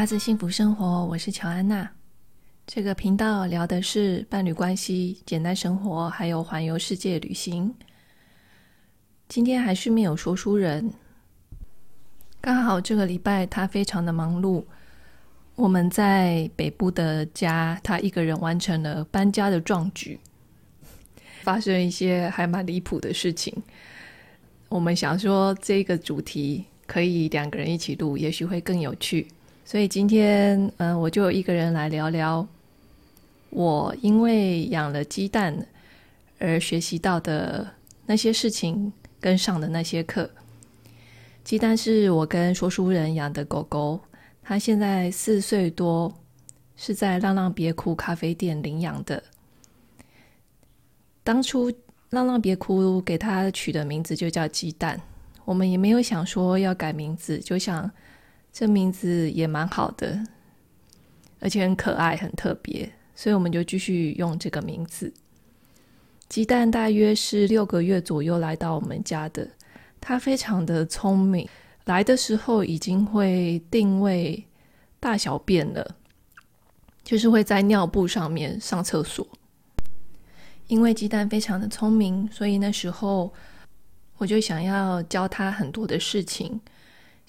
[0.00, 1.86] 拉子幸福生活，我是乔安娜。
[2.66, 7.74] 这个频道聊的是伴侣关系、简单生活，还有环游世界旅行。
[9.28, 10.90] 今天还是没有说书人，
[12.40, 14.64] 刚好这个礼拜他非常的忙碌。
[15.54, 20.18] 我们在北部的家，他一个人完成了搬家的壮举，
[21.42, 23.54] 发生一些还蛮离谱的事情。
[24.70, 29.28] 我们想说这个主题可以两个人一起录，也许会更有趣。
[29.70, 32.44] 所以今天，嗯、我就一个人来聊聊
[33.50, 35.64] 我因为养了鸡蛋
[36.40, 37.64] 而学习到的
[38.04, 40.28] 那些事情，跟上的那些课。
[41.44, 44.00] 鸡蛋是我跟说书人养的狗狗，
[44.42, 46.12] 它现在四岁多，
[46.74, 49.22] 是在浪浪别哭咖啡店领养的。
[51.22, 51.72] 当初
[52.08, 55.00] 浪浪别哭给它取的名字就叫鸡蛋，
[55.44, 57.88] 我们也没有想说要改名字，就想。
[58.52, 60.22] 这名字也蛮好的，
[61.38, 65.12] 而且很可爱、很特别，所以我们就继续用这个名字。
[66.28, 69.48] 鸡蛋大约是六个月左右来到我们家的，
[70.00, 71.48] 它非常的聪明，
[71.86, 74.44] 来的时候已经会定位
[74.98, 75.96] 大小便了，
[77.02, 79.26] 就是会在尿布上面上厕所。
[80.68, 83.32] 因为鸡蛋非常的聪明，所以那时候
[84.18, 86.60] 我就想要教它很多的事情。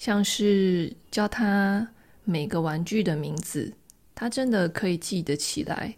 [0.02, 1.88] 像是教他
[2.24, 3.72] 每个玩具的名字，
[4.16, 5.94] 他真的可以记得起来，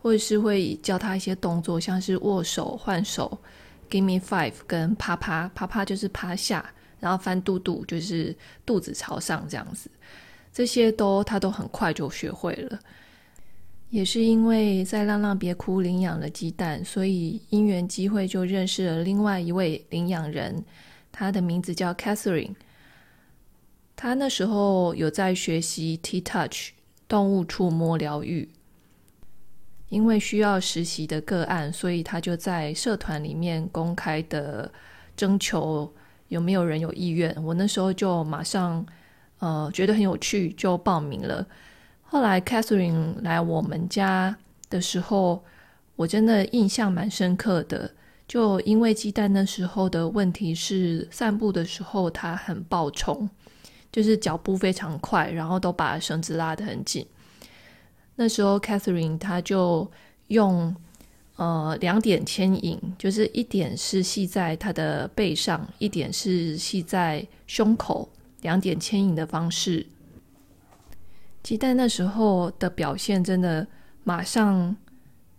[0.00, 3.36] 或者是会教他一些动作，像是握手、换手、
[3.90, 8.32] Give me five 跟趴趴，趴趴就是趴下，然后翻肚肚就是
[8.64, 9.90] 肚子朝上这样子，
[10.52, 12.78] 这些都他都很快就学会了。
[13.90, 20.64] 也是因为在浪浪别哭领养了鸡蛋，所以因缘机会就认识了另外一位领养人，
[21.10, 22.54] 他的名字叫 Catherine。
[24.00, 26.70] 他那时候有在学习 T-Touch
[27.08, 28.48] 动物触摸疗愈，
[29.88, 34.70] 因为需要实习的个案，所以他就在社团里面公开的
[35.16, 35.92] 征求
[36.28, 37.34] 有没有人有意愿。
[37.42, 38.86] 我那时候就马上
[39.40, 41.44] 呃觉得很有趣，就报名了。
[42.02, 44.36] 后来 Catherine 来我们家
[44.70, 45.42] 的时候，
[45.96, 47.90] 我真的印象蛮深刻的，
[48.28, 53.28] 就因为鸡蛋那时候的问题是散步的时候它很暴冲。
[53.90, 57.06] 就是脚步非常快，然后都把绳子拉得很紧。
[58.16, 59.90] 那时候，Catherine 她就
[60.26, 60.74] 用
[61.36, 68.08] 呃两点牵引，就是一点是系在她的背上，一点是系在胸口，
[68.42, 69.86] 两点牵引的方式。
[71.42, 73.66] 鸡蛋那时候的表现真的
[74.04, 74.76] 马上，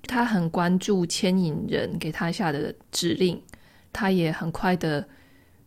[0.04, 3.40] 他很关注牵引人给他下的指令，
[3.94, 5.08] 他也很快的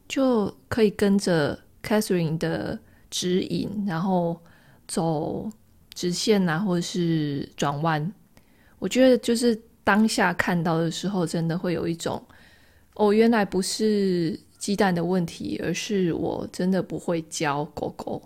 [0.09, 1.60] 就可以跟着。
[1.82, 2.78] Catherine 的
[3.10, 4.41] 指引，然后
[4.87, 5.50] 走
[5.94, 8.12] 直线啊，或者是转弯。
[8.78, 12.22] 我觉得就是当下看到的时候，真的会有一种
[12.94, 18.22] 哦，原来不是鸡蛋的问题，而是我真的不会教狗狗。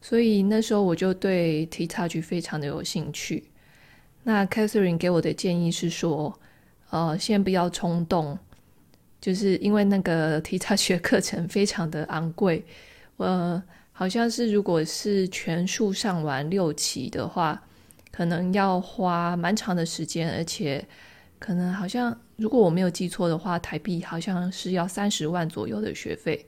[0.00, 3.50] 所以那时候我就对 T-Touch 非常的有兴趣。
[4.22, 6.38] 那 Catherine 给我的建议是说，
[6.90, 8.38] 呃，先不要冲动。
[9.20, 12.64] 就是因为那个提插学课程非常的昂贵，
[13.16, 13.60] 呃，
[13.92, 17.60] 好像是如果是全数上完六期的话，
[18.12, 20.86] 可能要花蛮长的时间，而且
[21.38, 26.46] 可能好像如果我没有记错的话，台币好像是要三十万左右的学费。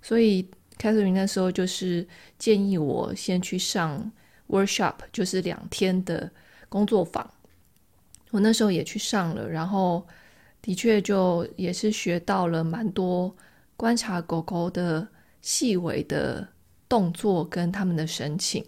[0.00, 2.06] 所以凯瑟琳那时候就是
[2.38, 4.12] 建议我先去上
[4.48, 6.30] workshop，就是两天的
[6.68, 7.28] 工作坊。
[8.30, 10.06] 我那时候也去上了，然后。
[10.60, 13.34] 的确，就也是学到了蛮多
[13.76, 15.06] 观察狗狗的
[15.40, 16.46] 细微的
[16.88, 18.64] 动作跟他们的神情。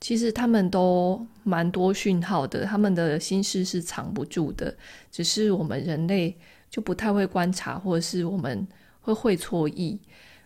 [0.00, 4.74] 其实他们都蛮多讯号的，他们的心事是藏不住的，
[5.10, 6.36] 只是我们人类
[6.68, 8.66] 就不太会观察，或者是我们
[9.00, 9.98] 会会错意。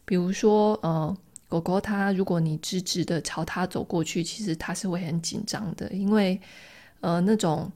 [0.04, 1.16] 比如说，呃，
[1.48, 6.38] 狗狗它如果你直直的朝它走过去，其实它是会很紧张的，因为
[7.00, 7.72] 呃那种。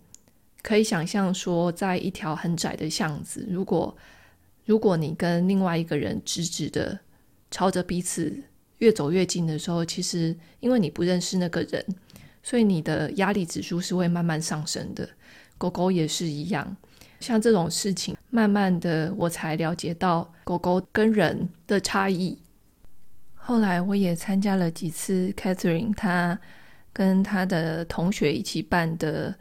[0.62, 3.96] 可以想象说，在一条很窄的巷子，如果
[4.66, 6.98] 如果你跟另外一个人直直的
[7.50, 8.42] 朝着彼此
[8.78, 11.84] 越走越近的时候，其实因为你不认识那个人，
[12.42, 15.08] 所以你的压力指数是会慢慢上升的。
[15.56, 16.76] 狗狗也是一样，
[17.20, 22.38] 像这种事情，慢慢的我才了解到狗狗跟人的差异。
[23.34, 26.38] 后来我也参加了几次 Catherine 她
[26.92, 29.34] 跟她的同学一起办的。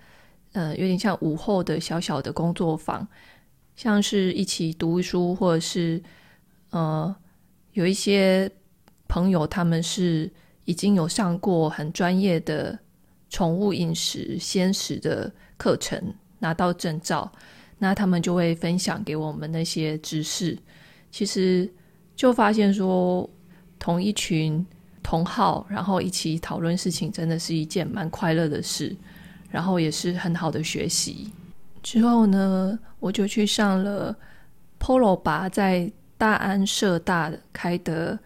[0.54, 3.08] 呃，有点像午后的小小的工作坊，
[3.76, 6.02] 像是一起读书，或者是
[6.72, 7.16] 呃，
[7.74, 8.50] 有一些
[9.08, 10.32] 朋友他们是
[10.66, 12.78] 已经有上过很专业的
[13.30, 17.32] 宠物饮食鲜食的课程，拿到证照，
[17.78, 20.58] 那他们就会分享给我们那些知识。
[21.12, 21.72] 其实
[22.16, 23.30] 就发现说，
[23.78, 24.66] 同一群
[25.02, 28.96] 同好，然后一起讨论事情，真的是一件蛮快乐的事，
[29.50, 31.32] 然后也是很好的学习。
[31.82, 34.16] 之后呢，我就去上了
[34.80, 38.18] Polo 爸在大安社大开的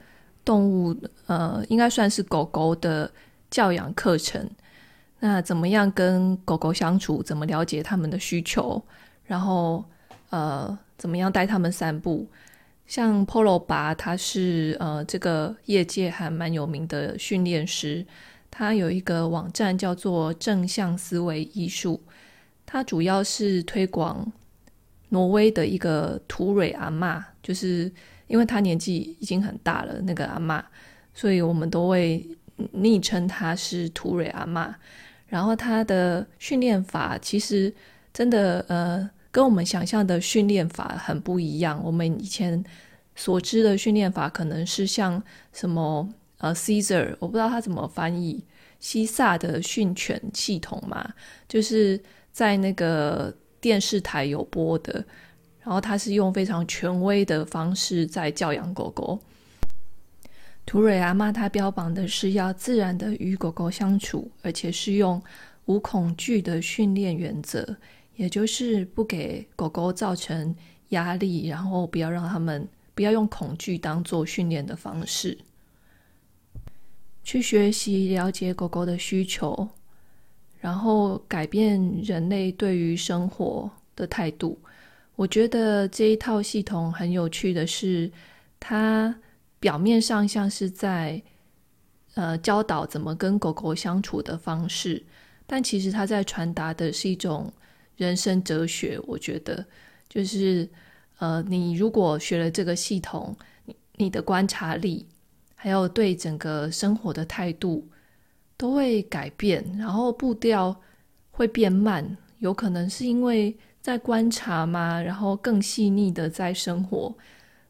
[0.43, 0.95] 动物，
[1.27, 3.09] 呃，应该算是狗狗的
[3.49, 4.49] 教养课程。
[5.19, 7.23] 那怎么样跟狗狗相处？
[7.23, 8.83] 怎么了解他们的需求？
[9.25, 9.85] 然后，
[10.31, 12.27] 呃，怎么样带他们散步？
[12.85, 18.05] 像 Polo 爸，他是呃这个业界还蛮有名的训练师，
[18.55, 22.00] 他有一个网站叫做正向思维艺术，
[22.67, 24.31] 他主要是推广
[25.09, 27.91] 挪威的一个图瑞阿嬷，就是
[28.27, 30.63] 因为他年纪已经很大了，那个阿嬷，
[31.15, 32.23] 所以我们都会
[32.71, 34.71] 昵称他是图瑞阿嬷。
[35.25, 37.73] 然后他的训练法其实
[38.13, 39.09] 真的呃。
[39.33, 41.83] 跟我们想象的训练法很不一样。
[41.83, 42.63] 我们以前
[43.15, 45.19] 所知的训练法可能是像
[45.51, 46.07] 什么
[46.43, 48.43] 呃，Caesar，我不知道他怎么翻译，
[48.77, 51.13] 西萨的训犬系统嘛，
[51.47, 51.97] 就是
[52.33, 54.93] 在那个电视台有播的。
[55.61, 59.17] 然后他是用非常权威的方式在教养狗狗。
[60.65, 65.23] 图瑞阿妈他标榜的是要自然的与狗狗相处，而且是用
[65.63, 67.77] 无恐惧的训练原则。
[68.17, 70.53] 也就是不给狗狗造成
[70.89, 75.37] 压力，然后不要让他们不要用恐惧当做训练的方式，
[77.23, 79.67] 去学习了解狗狗的需求，
[80.59, 84.59] 然后改变人类对于生活的态度。
[85.15, 88.11] 我觉得这一套系统很有趣的是，
[88.59, 89.15] 它
[89.59, 91.21] 表面上像是在
[92.15, 95.03] 呃教导怎么跟狗狗相处的方式，
[95.45, 97.51] 但其实它在传达的是一种。
[97.95, 99.63] 人生哲学，我觉得
[100.09, 100.67] 就是，
[101.19, 105.05] 呃，你如果学了这个系统，你你的观察力，
[105.63, 107.88] 还有对整个生活的态度，
[108.57, 110.75] 都会改变，然后步调
[111.31, 112.06] 会变慢，
[112.39, 117.15] 有可能是因为在观察嘛，然后更细腻的在生活，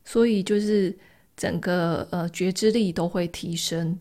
[0.04, 0.92] 所以就是
[1.38, 3.95] 整个呃觉知力都会提升。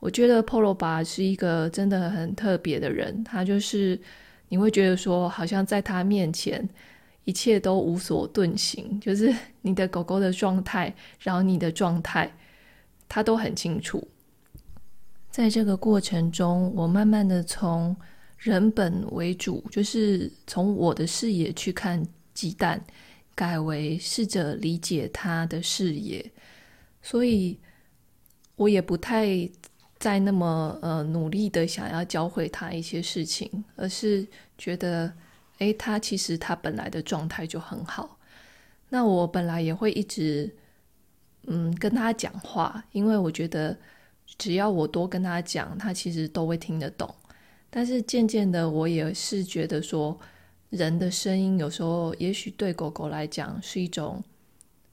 [0.00, 3.98] 我觉得 Polo 爸是一个真的很特别的人，他就是。
[4.50, 6.68] 你会觉得说，好像在他面前，
[7.24, 12.30] 一切都无所遁形，就是 你的狗狗的状态，然后你的状态，
[13.08, 14.06] 他都很清楚。
[15.30, 17.94] 在这个过程中，我慢慢的从
[18.38, 22.02] 人本为主，就是从我的视野去看
[22.32, 22.84] 鸡蛋，
[23.34, 26.32] 改为试着理解他的视野，
[27.02, 27.58] 所以
[28.56, 29.48] 我也不太。
[29.96, 34.26] 再那么呃努力的想要教会他一些事情，而是
[34.58, 35.10] 觉得，
[35.60, 38.18] 诶，他其实他本来的状态就很好。
[38.90, 40.54] 那我本来也会一直
[41.46, 43.76] 嗯跟他讲话，因为我觉得
[44.38, 47.14] 只要我多跟他讲，他其实都会听得懂。
[47.70, 50.18] 但是渐渐的，我也是觉得说，
[50.70, 54.22] 人的声音有时候也许对狗狗来讲是一种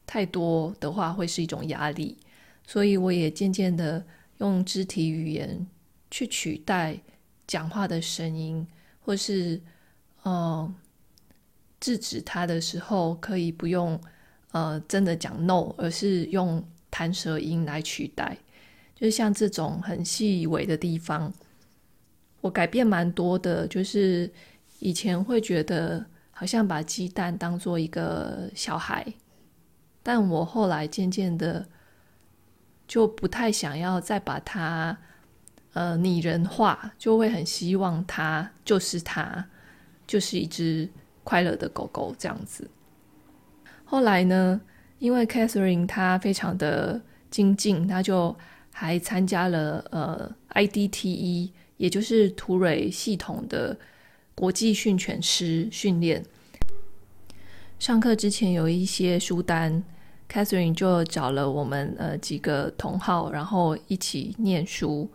[0.06, 2.18] 太多的话，会是一种压力，
[2.66, 4.06] 所以我也渐渐的。
[4.38, 5.68] 用肢体语言
[6.10, 7.00] 去取代
[7.46, 8.66] 讲话的声音，
[9.00, 9.62] 或是
[10.24, 10.74] 呃
[11.80, 14.02] 制止他的时候，可以不用
[14.52, 18.38] 呃真的讲 no，而是用弹舌音来取代。
[18.96, 21.34] 就是像这种很细微的地方，
[22.42, 23.68] 我改变蛮多的。
[23.68, 24.32] 就是
[24.80, 29.14] 以前会觉得好像把鸡蛋当做一个小孩，
[30.04, 31.68] 但我后来渐渐的。
[32.88, 34.98] 就不太想要再把它
[35.72, 39.48] 呃拟人化，就会很希望它就是它，
[40.06, 40.90] 就是一只
[41.24, 42.70] 快乐的狗狗这样子。
[43.92, 44.62] 后来呢，
[45.00, 48.34] 因为 Catherine 她非常的精进，她就
[48.72, 53.78] 还参加了呃 IDTE，也就是图瑞系统的
[54.34, 56.24] 国际训犬师训练。
[57.80, 59.84] 上课之前有一些书单。
[60.30, 65.10] Catherine 就找了我们呃几个同好，然后一起念书，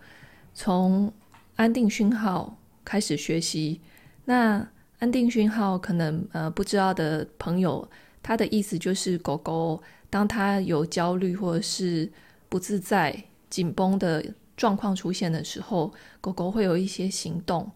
[0.52, 1.10] 从
[1.54, 3.80] 安定讯号开始学习。
[4.26, 4.68] 那
[4.98, 7.88] 安定讯号可能呃不知道的朋友，
[8.26, 9.80] 他的意思就是狗狗
[10.10, 12.10] 当它有焦虑或者是
[12.48, 14.24] 不自在、紧绷的
[14.56, 17.70] 状况出现的时候，狗狗会有一些行动，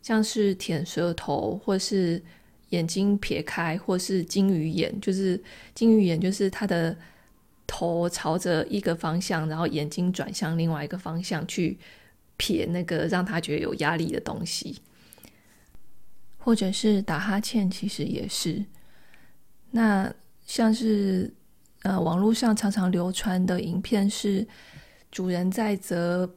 [0.00, 2.22] 像是舔舌头或是。
[2.70, 5.42] 眼睛撇开，或是金鱼眼，就是
[5.74, 6.96] 金鱼眼，就是它的
[7.66, 11.76] 头朝着一个方向，然后眼睛转向另外一个方向去
[12.36, 14.76] 撇那个让他觉得有压力的东西，
[16.38, 18.64] 或者是打哈欠，其实也是。
[19.70, 20.12] 那
[20.46, 21.32] 像是
[21.82, 24.46] 呃网络上常常流传的影片是
[25.10, 26.28] 主人在责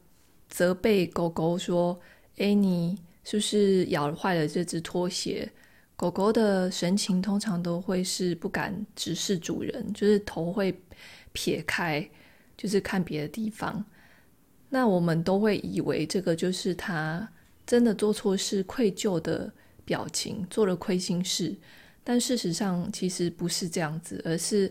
[0.48, 1.98] 责备狗狗说
[2.38, 5.50] ：“哎，你是不是咬坏了这只拖鞋？”
[5.96, 10.76] 狗狗的神情通常都会是不敢直视主人，就是头会
[11.32, 12.08] 撇开，
[12.56, 13.84] 就是看别的地方。
[14.68, 17.28] 那我们都会以为这个就是他
[17.64, 19.52] 真的做错事、愧疚的
[19.84, 21.54] 表情，做了亏心事。
[22.04, 24.70] 但事实上其实不是这样子，而是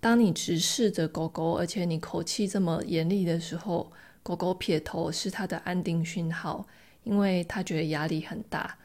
[0.00, 3.90] 当你直视着狗狗，而且你口气这么严厉的时候，
[4.22, 6.66] 狗狗撇头是它的安定讯号，
[7.04, 8.76] 因为它觉得压力很大，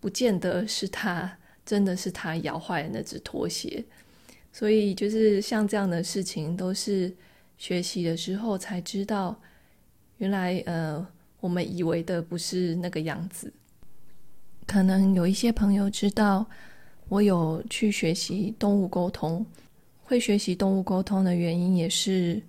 [0.00, 3.84] 不见得是它真的是它咬坏了那只拖鞋。
[4.52, 7.14] 所以就是像这样的事情，都是
[7.56, 9.40] 学习的时候才知道。
[10.18, 11.06] 原来，呃，
[11.40, 13.52] 我们以为的不是那个样子。
[14.66, 16.46] 可能有一些朋友知道，
[17.12, 19.44] 我有去学习动物沟通。
[20.02, 22.40] 会学习动物沟通的原因也是，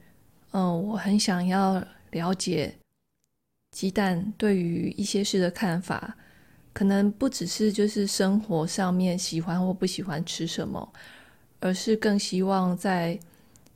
[0.51, 2.73] 嗯、我很想要了解
[3.71, 6.15] 鸡蛋对于一些事的看法。
[6.71, 10.93] 可能不只是就是生活上面喜欢或不喜欢吃什么，
[11.59, 13.19] 而是更希望在，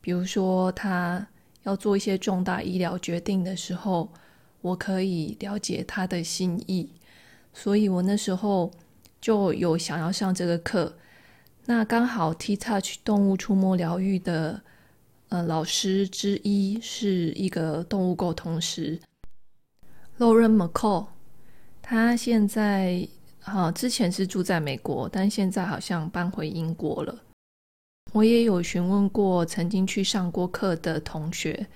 [0.00, 1.26] 比如说他。
[1.64, 4.08] 要做一些重大医疗决定的时候，
[4.62, 6.88] 我可以了解他的心意，
[7.52, 8.70] 所以我那时候
[9.20, 10.96] 就有想要上这个课。
[11.66, 14.62] 那刚好 T-Touch 动物触摸疗愈的
[15.28, 18.98] 呃老师之一是一个动物沟通师
[20.18, 21.08] Lauren McCall，
[21.82, 23.06] 他现在
[23.44, 27.22] 啊之前是住在美国，但现在好像搬回英国了。
[28.12, 31.66] 我也有询问过曾经去上过课的同学，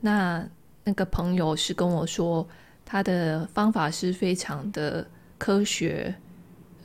[0.00, 0.48] 那
[0.84, 2.48] 那个朋友是跟我说，
[2.86, 6.14] 他的方法是非常的科学，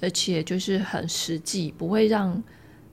[0.02, 2.42] 而且就是很实际，不会让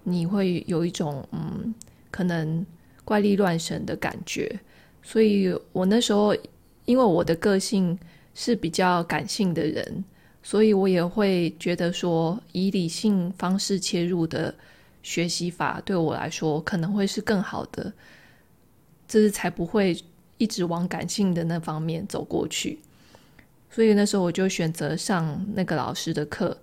[0.05, 1.75] 你会有一种嗯
[2.11, 2.65] 可能
[3.05, 4.61] 怪力乱神的感觉。
[5.03, 6.37] 所以我那时候
[6.85, 7.99] 因为我的个性
[8.35, 10.05] 是比较感性的人，
[10.43, 14.55] 所以我也会觉得说以理性方式切入的。
[15.01, 17.91] 学习法对我来说可能会是更好的，
[19.07, 19.97] 这是才不会
[20.37, 22.79] 一直往感性的那方面走过去。
[23.71, 26.59] 所以那时候我就选择上那个老师的课。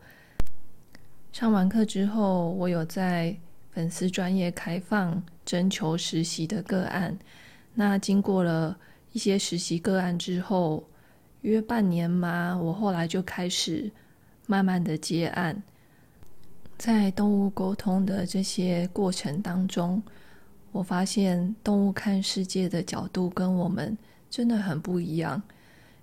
[1.36, 3.36] 上完课之后，我有在
[3.70, 7.20] 粉丝专业开放征求实习的个案。
[7.74, 8.80] 那经过了
[9.12, 10.88] 一些实习个案之后，
[11.42, 13.92] 约半年嘛，我后来就开始
[14.48, 15.62] 慢慢的接案。
[16.78, 20.02] 在动物沟通的这些过程当中，
[20.72, 23.98] 我发现动物看世界的角度跟我们
[24.30, 25.44] 真的很不一样。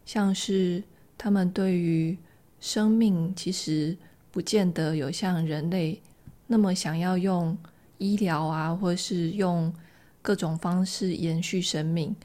[0.05, 0.85] 像是
[1.17, 2.19] 他们对于
[2.61, 3.97] 生命，其实
[4.33, 6.03] 不见得有像人类
[6.49, 7.57] 那么想要用
[7.99, 9.73] 医疗啊，或是用
[10.21, 12.17] 各种方式延续生命。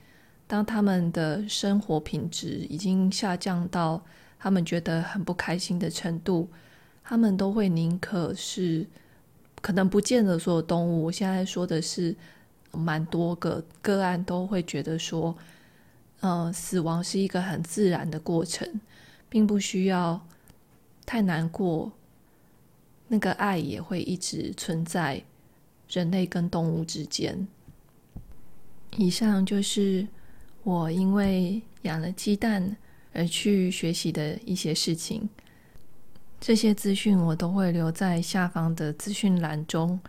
[0.48, 4.02] 当他们的生活品质已经下降到
[4.40, 6.48] 他们觉得很不开心的程度。
[7.10, 8.86] 他们都会宁可是，
[9.62, 11.04] 可能不见得所有动物。
[11.04, 12.14] 我现在说的是，
[12.74, 15.34] 蛮多个个案都会觉得说，
[16.20, 18.82] 呃，死亡是一个很自然的过程，
[19.30, 20.22] 并不需要
[21.06, 21.90] 太难过。
[23.08, 25.24] 那个爱也会一直存在
[25.90, 27.48] 人类跟动物之间。
[28.98, 30.08] 以上就是
[30.64, 32.76] 我因为养了鸡蛋
[33.14, 35.30] 而去学习的一些事情。
[36.40, 40.00] 这些资讯我都会留在下方的资讯栏中，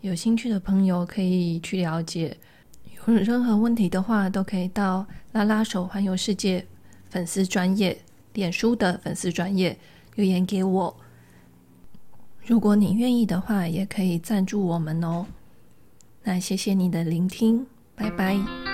[0.00, 2.36] 有兴趣的朋友可以去了解。
[3.06, 6.66] 有任何问题的话，都可以到拉拉手环游世界
[7.08, 7.98] 粉丝专业、
[8.34, 9.78] 脸书的粉丝专业
[10.16, 10.94] 留言给我。
[12.48, 15.26] 如果你愿意的话，也可以赞助我们哦。
[16.22, 18.67] 那谢谢你的聆听，拜拜。